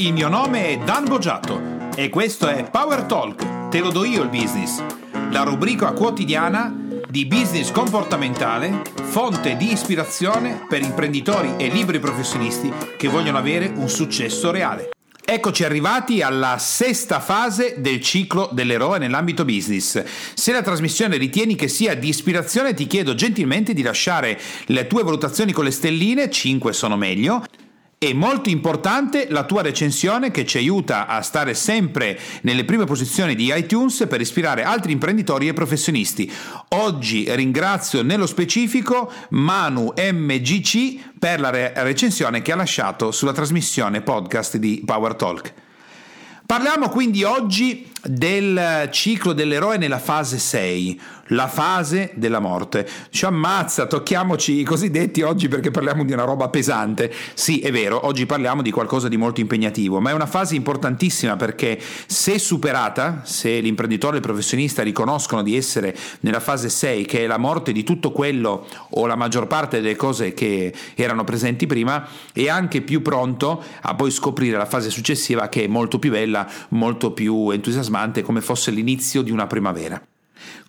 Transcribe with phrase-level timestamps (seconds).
[0.00, 4.22] Il mio nome è Dan Boggiato e questo è Power Talk, te lo do io
[4.22, 4.82] il business,
[5.30, 6.74] la rubrica quotidiana
[7.06, 13.90] di business comportamentale, fonte di ispirazione per imprenditori e liberi professionisti che vogliono avere un
[13.90, 14.88] successo reale.
[15.22, 20.02] Eccoci arrivati alla sesta fase del ciclo dell'eroe nell'ambito business.
[20.32, 25.02] Se la trasmissione ritieni che sia di ispirazione, ti chiedo gentilmente di lasciare le tue
[25.02, 27.44] valutazioni con le stelline, 5 sono meglio,
[28.02, 33.34] e molto importante la tua recensione che ci aiuta a stare sempre nelle prime posizioni
[33.34, 36.32] di iTunes per ispirare altri imprenditori e professionisti.
[36.68, 44.00] Oggi ringrazio nello specifico Manu MGC per la re- recensione che ha lasciato sulla trasmissione
[44.00, 45.52] podcast di Power Talk.
[46.46, 51.00] Parliamo quindi oggi del ciclo dell'eroe nella fase 6,
[51.30, 52.88] la fase della morte.
[53.10, 57.12] Ci ammazza, tocchiamoci i cosiddetti oggi perché parliamo di una roba pesante.
[57.34, 61.36] Sì, è vero, oggi parliamo di qualcosa di molto impegnativo, ma è una fase importantissima
[61.36, 67.24] perché se superata, se l'imprenditore e il professionista riconoscono di essere nella fase 6, che
[67.24, 71.66] è la morte di tutto quello o la maggior parte delle cose che erano presenti
[71.66, 76.10] prima, è anche più pronto a poi scoprire la fase successiva che è molto più
[76.10, 77.89] bella, molto più entusiasmante,
[78.22, 80.00] come fosse l'inizio di una primavera.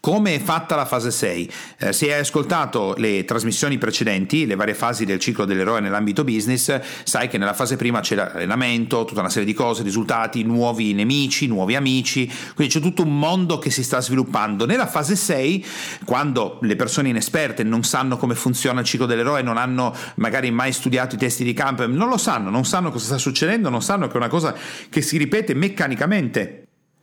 [0.02, 1.52] Come è fatta la fase 6?
[1.78, 6.80] Eh, se hai ascoltato le trasmissioni precedenti, le varie fasi del ciclo dell'eroe nell'ambito business,
[7.04, 11.46] sai che nella fase prima c'è l'allenamento, tutta una serie di cose, risultati, nuovi nemici,
[11.46, 14.66] nuovi amici, quindi c'è tutto un mondo che si sta sviluppando.
[14.66, 15.66] Nella fase 6,
[16.04, 20.72] quando le persone inesperte non sanno come funziona il ciclo dell'eroe, non hanno magari mai
[20.72, 24.08] studiato i testi di campo, non lo sanno, non sanno cosa sta succedendo, non sanno
[24.08, 24.56] che è una cosa
[24.90, 26.61] che si ripete meccanicamente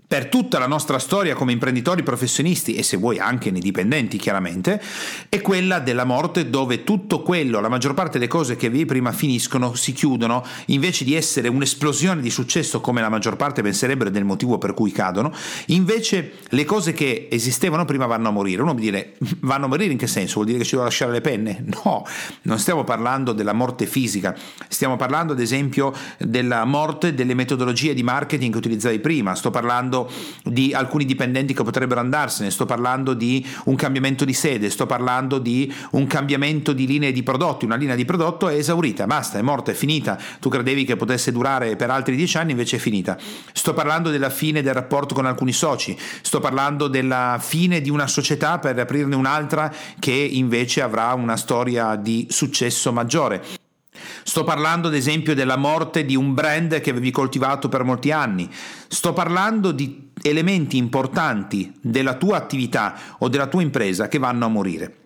[0.09, 4.81] per tutta la nostra storia come imprenditori professionisti e se vuoi anche nei dipendenti chiaramente,
[5.29, 9.13] è quella della morte dove tutto quello, la maggior parte delle cose che avevi prima
[9.13, 14.25] finiscono, si chiudono, invece di essere un'esplosione di successo come la maggior parte penserebbero del
[14.25, 15.31] motivo per cui cadono,
[15.67, 18.63] invece le cose che esistevano prima vanno a morire.
[18.63, 20.37] Uno mi dire, vanno a morire in che senso?
[20.37, 21.65] Vuol dire che ci devo lasciare le penne?
[21.89, 22.05] No,
[22.43, 24.35] non stiamo parlando della morte fisica,
[24.69, 29.98] stiamo parlando ad esempio della morte delle metodologie di marketing che utilizzavi prima, sto parlando
[30.45, 35.39] di alcuni dipendenti che potrebbero andarsene, sto parlando di un cambiamento di sede, sto parlando
[35.39, 39.43] di un cambiamento di linee di prodotti, una linea di prodotto è esaurita, basta, è
[39.43, 43.17] morta, è finita, tu credevi che potesse durare per altri dieci anni, invece è finita.
[43.53, 48.07] Sto parlando della fine del rapporto con alcuni soci, sto parlando della fine di una
[48.07, 53.58] società per aprirne un'altra che invece avrà una storia di successo maggiore.
[54.29, 58.47] Sto parlando ad esempio della morte di un brand che avevi coltivato per molti anni.
[58.87, 64.49] Sto parlando di elementi importanti della tua attività o della tua impresa che vanno a
[64.49, 64.97] morire.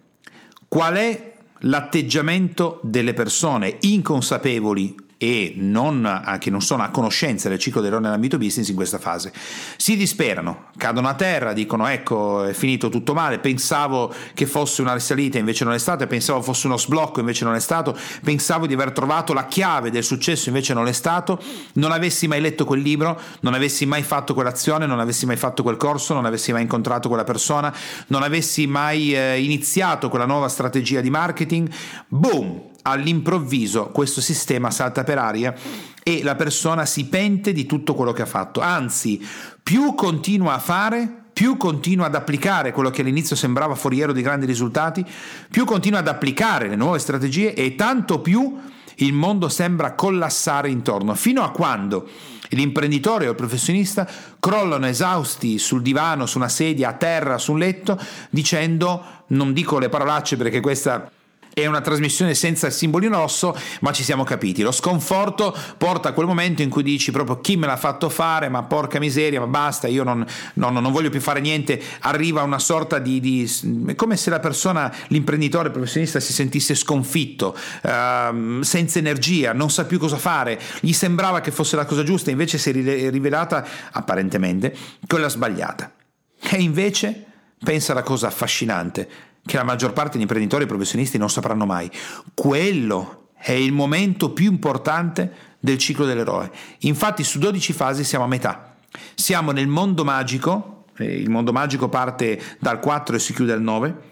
[0.66, 7.81] Qual è l'atteggiamento delle persone inconsapevoli e non, che non sono a conoscenza del ciclo
[7.81, 9.33] dell'eroe nell'ambito business in questa fase.
[9.77, 14.94] Si disperano, cadono a terra, dicono ecco è finito tutto male, pensavo che fosse una
[14.94, 18.75] risalita invece non è stato, pensavo fosse uno sblocco invece non è stato, pensavo di
[18.75, 21.41] aver trovato la chiave del successo invece non è stato,
[21.75, 25.62] non avessi mai letto quel libro, non avessi mai fatto quell'azione, non avessi mai fatto
[25.62, 27.72] quel corso, non avessi mai incontrato quella persona,
[28.09, 31.71] non avessi mai eh, iniziato quella nuova strategia di marketing,
[32.09, 32.71] boom!
[32.82, 35.54] All'improvviso questo sistema salta per aria
[36.03, 38.60] e la persona si pente di tutto quello che ha fatto.
[38.60, 39.25] Anzi,
[39.62, 44.47] più continua a fare, più continua ad applicare quello che all'inizio sembrava foriero di grandi
[44.47, 45.04] risultati,
[45.50, 48.59] più continua ad applicare le nuove strategie e tanto più
[48.97, 52.09] il mondo sembra collassare intorno, fino a quando
[52.50, 54.06] l'imprenditore o il professionista
[54.38, 59.78] crollano esausti sul divano, su una sedia, a terra, su un letto, dicendo, non dico
[59.78, 61.10] le parolacce perché questa
[61.55, 64.63] è una trasmissione senza il simbolino rosso, ma ci siamo capiti.
[64.63, 68.49] Lo sconforto porta a quel momento in cui dici proprio chi me l'ha fatto fare,
[68.49, 70.25] ma porca miseria, ma basta, io non,
[70.55, 71.81] non, non voglio più fare niente.
[72.01, 77.57] Arriva una sorta di, di, come se la persona, l'imprenditore, il professionista si sentisse sconfitto,
[77.83, 80.59] uh, senza energia, non sa più cosa fare.
[80.81, 84.75] Gli sembrava che fosse la cosa giusta, invece si è rivelata, apparentemente,
[85.06, 85.93] quella sbagliata.
[86.41, 87.26] E invece,
[87.62, 91.91] pensa alla cosa affascinante che la maggior parte degli imprenditori e professionisti non sapranno mai.
[92.35, 96.50] Quello è il momento più importante del ciclo dell'eroe.
[96.81, 98.77] Infatti su 12 fasi siamo a metà.
[99.15, 104.11] Siamo nel mondo magico, il mondo magico parte dal 4 e si chiude al 9,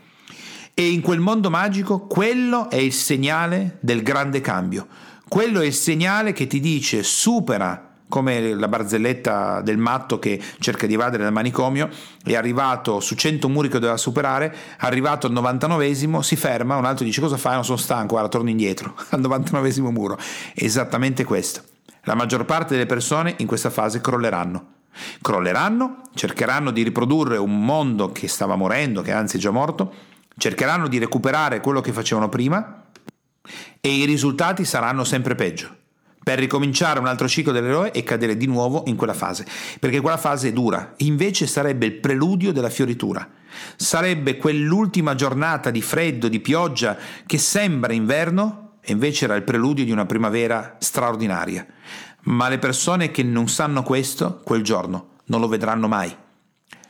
[0.74, 4.86] e in quel mondo magico quello è il segnale del grande cambio.
[5.28, 10.86] Quello è il segnale che ti dice supera come la barzelletta del matto che cerca
[10.86, 11.88] di evadere dal manicomio,
[12.22, 17.06] è arrivato su 100 muri che doveva superare, arrivato al 99esimo, si ferma, un altro
[17.06, 17.54] dice cosa fai?
[17.54, 20.18] Non sono stanco, guarda, torno indietro, al 99esimo muro.
[20.54, 21.62] Esattamente questo.
[22.04, 24.78] la maggior parte delle persone in questa fase crolleranno.
[25.22, 29.94] Crolleranno, cercheranno di riprodurre un mondo che stava morendo, che anzi è già morto,
[30.36, 32.86] cercheranno di recuperare quello che facevano prima
[33.80, 35.78] e i risultati saranno sempre peggio
[36.30, 39.44] per ricominciare un altro ciclo dell'eroe e cadere di nuovo in quella fase,
[39.80, 43.28] perché quella fase è dura, invece sarebbe il preludio della fioritura,
[43.74, 46.96] sarebbe quell'ultima giornata di freddo, di pioggia
[47.26, 51.66] che sembra inverno e invece era il preludio di una primavera straordinaria.
[52.22, 56.14] Ma le persone che non sanno questo, quel giorno, non lo vedranno mai.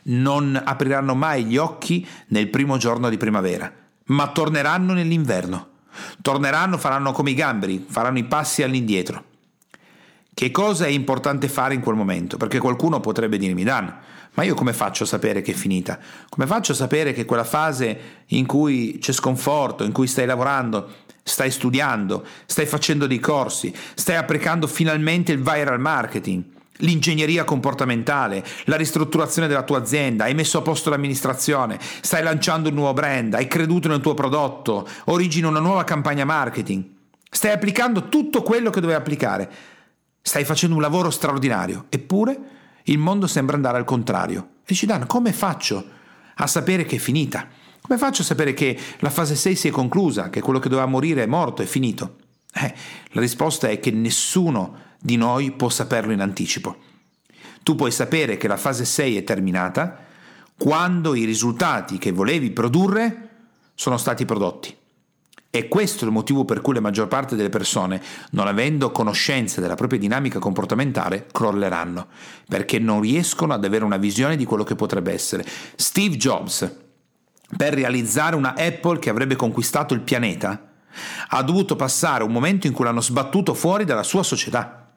[0.03, 3.73] Non apriranno mai gli occhi nel primo giorno di primavera,
[4.05, 5.69] ma torneranno nell'inverno.
[6.21, 9.29] Torneranno, faranno come i gamberi, faranno i passi all'indietro.
[10.33, 12.37] Che cosa è importante fare in quel momento?
[12.37, 13.93] Perché qualcuno potrebbe dirmi, Dan,
[14.33, 15.99] ma io come faccio a sapere che è finita?
[16.29, 20.89] Come faccio a sapere che quella fase in cui c'è sconforto, in cui stai lavorando,
[21.21, 26.43] stai studiando, stai facendo dei corsi, stai applicando finalmente il viral marketing,
[26.77, 32.75] l'ingegneria comportamentale, la ristrutturazione della tua azienda, hai messo a posto l'amministrazione, stai lanciando un
[32.75, 36.83] nuovo brand, hai creduto nel tuo prodotto, origina una nuova campagna marketing,
[37.29, 39.51] stai applicando tutto quello che dovevi applicare,
[40.21, 42.39] stai facendo un lavoro straordinario, eppure
[42.83, 44.49] il mondo sembra andare al contrario.
[44.61, 45.83] E dici Dan, come faccio
[46.35, 47.47] a sapere che è finita?
[47.81, 50.87] Come faccio a sapere che la fase 6 si è conclusa, che quello che doveva
[50.87, 52.17] morire è morto, è finito?
[52.53, 52.73] Eh,
[53.11, 56.77] la risposta è che nessuno di noi può saperlo in anticipo.
[57.63, 60.05] Tu puoi sapere che la fase 6 è terminata
[60.57, 63.29] quando i risultati che volevi produrre
[63.73, 64.75] sono stati prodotti.
[65.53, 68.01] E questo è il motivo per cui la maggior parte delle persone,
[68.31, 72.07] non avendo conoscenza della propria dinamica comportamentale, crolleranno,
[72.47, 75.45] perché non riescono ad avere una visione di quello che potrebbe essere.
[75.75, 76.73] Steve Jobs,
[77.57, 80.69] per realizzare una Apple che avrebbe conquistato il pianeta,
[81.27, 84.89] ha dovuto passare un momento in cui l'hanno sbattuto fuori dalla sua società.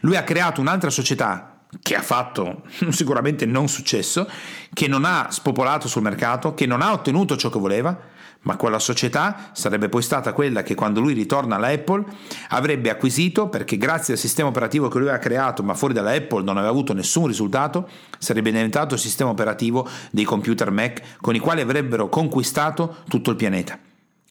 [0.00, 4.28] Lui ha creato un'altra società che ha fatto sicuramente non successo,
[4.72, 7.96] che non ha spopolato sul mercato, che non ha ottenuto ciò che voleva,
[8.42, 12.04] ma quella società sarebbe poi stata quella che quando lui ritorna alla Apple
[12.48, 16.42] avrebbe acquisito, perché grazie al sistema operativo che lui ha creato, ma fuori dalla Apple
[16.42, 21.38] non aveva avuto nessun risultato, sarebbe diventato il sistema operativo dei computer Mac con i
[21.38, 23.78] quali avrebbero conquistato tutto il pianeta.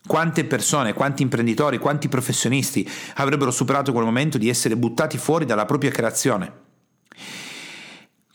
[0.06, 5.66] Quante persone, quanti imprenditori, quanti professionisti avrebbero superato quel momento di essere buttati fuori dalla
[5.66, 6.61] propria creazione?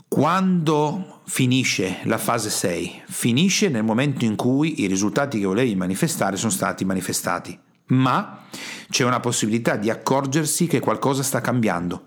[0.09, 3.03] Quando finisce la fase 6?
[3.07, 8.45] Finisce nel momento in cui i risultati che volevi manifestare sono stati manifestati, ma
[8.89, 12.07] c'è una possibilità di accorgersi che qualcosa sta cambiando.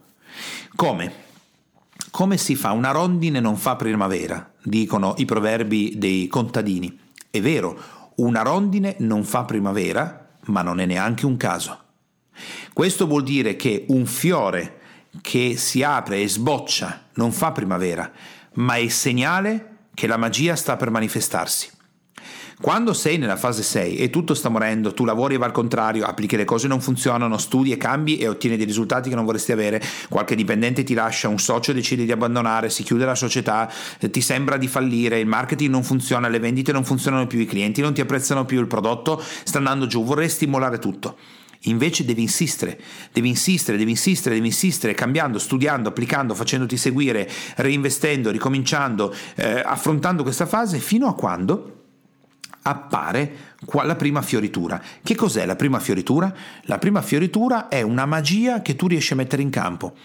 [0.75, 1.13] Come?
[2.09, 2.71] Come si fa?
[2.71, 6.97] Una rondine non fa primavera, dicono i proverbi dei contadini.
[7.29, 7.77] È vero,
[8.15, 11.77] una rondine non fa primavera, ma non è neanche un caso.
[12.73, 14.78] Questo vuol dire che un fiore
[15.21, 18.11] che si apre e sboccia non fa primavera,
[18.53, 21.77] ma è segnale che la magia sta per manifestarsi.
[22.61, 26.05] Quando sei nella fase 6 e tutto sta morendo, tu lavori e va al contrario,
[26.05, 29.53] applichi le cose non funzionano, studi e cambi e ottieni dei risultati che non vorresti
[29.53, 33.71] avere, qualche dipendente ti lascia, un socio decide di abbandonare, si chiude la società,
[34.11, 37.79] ti sembra di fallire, il marketing non funziona, le vendite non funzionano più, i clienti
[37.79, 41.15] non ti apprezzano più, il prodotto sta andando giù, vorresti mollare tutto.
[41.63, 42.79] Invece devi insistere,
[43.11, 50.23] devi insistere, devi insistere, devi insistere, cambiando, studiando, applicando, facendoti seguire, reinvestendo, ricominciando, eh, affrontando
[50.23, 51.75] questa fase fino a quando
[52.61, 54.81] appare la prima fioritura.
[55.03, 56.33] Che cos'è la prima fioritura?
[56.63, 59.95] La prima fioritura è una magia che tu riesci a mettere in campo.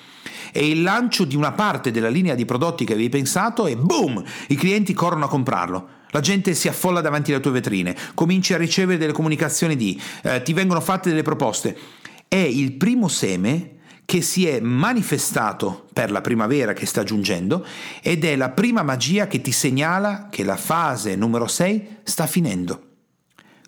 [0.51, 4.23] È il lancio di una parte della linea di prodotti che avevi pensato e boom!
[4.49, 5.89] I clienti corrono a comprarlo.
[6.15, 10.43] La gente si affolla davanti alle tue vetrine, cominci a ricevere delle comunicazioni di, eh,
[10.43, 11.77] ti vengono fatte delle proposte.
[12.29, 17.67] È il primo seme che si è manifestato per la primavera che sta giungendo
[18.01, 22.84] ed è la prima magia che ti segnala che la fase numero 6 sta finendo.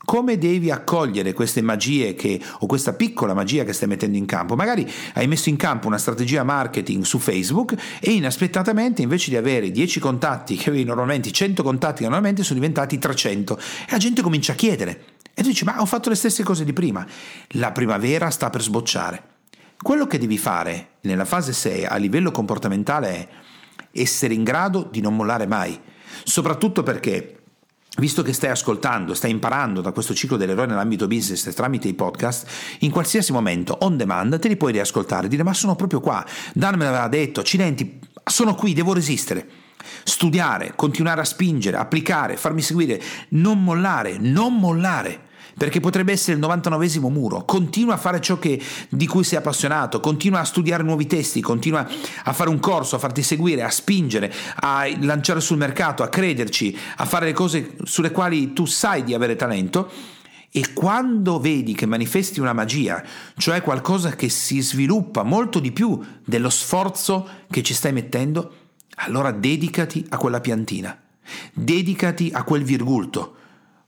[0.07, 4.55] Come devi accogliere queste magie che, o questa piccola magia che stai mettendo in campo?
[4.55, 9.73] Magari hai messo in campo una strategia marketing su Facebook e inaspettatamente invece di avere
[9.73, 14.23] 10 contatti che avevi normalmente, 100 contatti che normalmente sono diventati 300 e la gente
[14.23, 15.07] comincia a chiedere.
[15.35, 17.05] E tu dici, ma ho fatto le stesse cose di prima.
[17.55, 19.23] La primavera sta per sbocciare.
[19.77, 23.29] Quello che devi fare nella fase 6 a livello comportamentale è
[23.91, 25.77] essere in grado di non mollare mai,
[26.23, 27.36] soprattutto perché
[27.99, 32.47] Visto che stai ascoltando, stai imparando da questo ciclo dell'eroe nell'ambito business tramite i podcast,
[32.81, 36.25] in qualsiasi momento, on demand, te li puoi riascoltare e dire ma sono proprio qua,
[36.53, 39.49] Dan me l'aveva detto, accidenti, sono qui, devo resistere.
[40.03, 43.01] Studiare, continuare a spingere, applicare, farmi seguire,
[43.31, 45.26] non mollare, non mollare
[45.57, 47.45] perché potrebbe essere il 99 muro.
[47.45, 51.87] Continua a fare ciò che, di cui sei appassionato, continua a studiare nuovi testi, continua
[52.25, 56.77] a fare un corso, a farti seguire, a spingere, a lanciare sul mercato, a crederci,
[56.97, 59.91] a fare le cose sulle quali tu sai di avere talento.
[60.51, 63.03] E quando vedi che manifesti una magia,
[63.37, 68.53] cioè qualcosa che si sviluppa molto di più dello sforzo che ci stai mettendo,
[68.97, 70.99] allora dedicati a quella piantina,
[71.53, 73.35] dedicati a quel virgulto,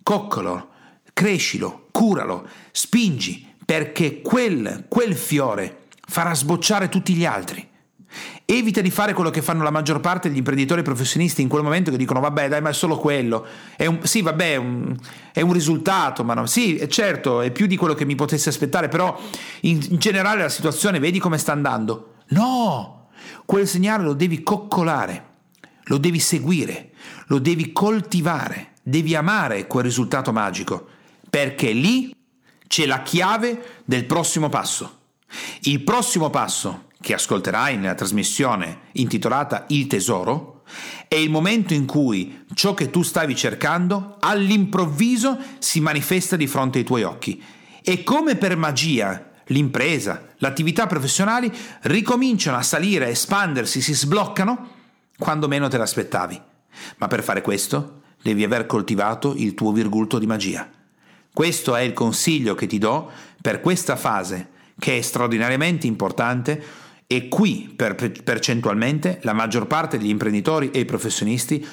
[0.03, 0.77] coccolo,
[1.19, 7.69] crescilo, curalo, spingi, perché quel, quel fiore farà sbocciare tutti gli altri.
[8.45, 11.91] Evita di fare quello che fanno la maggior parte degli imprenditori professionisti in quel momento
[11.91, 13.45] che dicono vabbè dai ma è solo quello,
[13.77, 14.97] è un, sì vabbè è un,
[15.33, 18.87] è un risultato, ma no, sì certo è più di quello che mi potessi aspettare,
[18.87, 19.21] però
[19.63, 22.15] in, in generale la situazione vedi come sta andando.
[22.29, 23.09] No,
[23.45, 25.25] quel segnale lo devi coccolare,
[25.87, 26.93] lo devi seguire,
[27.27, 30.91] lo devi coltivare, devi amare quel risultato magico,
[31.29, 32.15] perché lì
[32.67, 34.97] c'è la chiave del prossimo passo.
[35.63, 40.63] Il prossimo passo che ascolterai nella trasmissione intitolata Il tesoro
[41.07, 46.79] è il momento in cui ciò che tu stavi cercando all'improvviso si manifesta di fronte
[46.79, 47.43] ai tuoi occhi
[47.83, 51.51] e come per magia l'impresa, l'attività professionali
[51.83, 54.77] ricominciano a salire, a espandersi, si sbloccano
[55.17, 56.41] quando meno te l'aspettavi.
[56.99, 60.69] Ma per fare questo devi aver coltivato il tuo virgulto di magia.
[61.39, 66.61] Questo è il consiglio che ti do per questa fase che è straordinariamente importante
[67.07, 71.65] e qui per, percentualmente la maggior parte degli imprenditori e i professionisti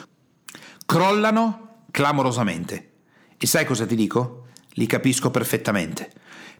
[0.85, 2.91] crollano clamorosamente.
[3.39, 4.49] E sai cosa ti dico?
[4.73, 6.11] Li capisco perfettamente,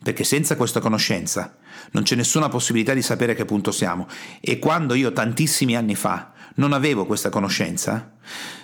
[0.02, 1.58] perché senza questa conoscenza
[1.92, 4.08] non c'è nessuna possibilità di sapere a che punto siamo.
[4.42, 8.16] E quando io tantissimi anni fa non avevo questa conoscenza,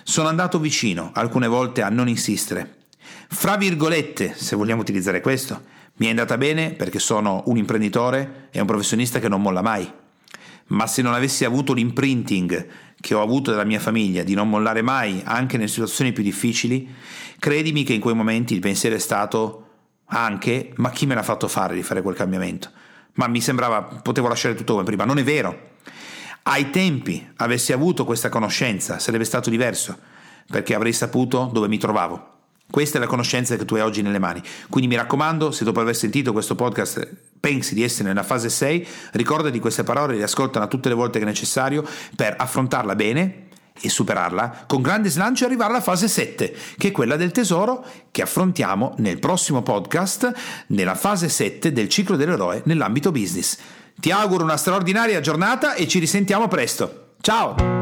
[0.02, 2.80] sono andato vicino alcune volte a non insistere.
[3.34, 5.62] Fra virgolette, se vogliamo utilizzare questo,
[5.96, 9.90] mi è andata bene perché sono un imprenditore e un professionista che non molla mai
[10.72, 12.66] ma se non avessi avuto l'imprinting
[13.00, 16.88] che ho avuto dalla mia famiglia di non mollare mai anche nelle situazioni più difficili,
[17.38, 19.66] credimi che in quei momenti il pensiero è stato
[20.06, 22.70] anche ma chi me l'ha fatto fare di fare quel cambiamento?
[23.14, 25.70] Ma mi sembrava potevo lasciare tutto come prima, non è vero.
[26.44, 29.98] Ai tempi avessi avuto questa conoscenza sarebbe stato diverso,
[30.48, 32.31] perché avrei saputo dove mi trovavo.
[32.72, 34.42] Questa è la conoscenza che tu hai oggi nelle mani.
[34.70, 37.06] Quindi mi raccomando, se dopo aver sentito questo podcast
[37.38, 41.18] pensi di essere nella fase 6, ricorda di queste parole, le ascoltano tutte le volte
[41.18, 41.86] che è necessario
[42.16, 43.48] per affrontarla bene
[43.78, 47.84] e superarla con grande slancio e arrivare alla fase 7, che è quella del tesoro
[48.10, 50.32] che affrontiamo nel prossimo podcast,
[50.68, 53.58] nella fase 7 del ciclo dell'eroe nell'ambito business.
[54.00, 57.16] Ti auguro una straordinaria giornata e ci risentiamo presto.
[57.20, 57.81] Ciao!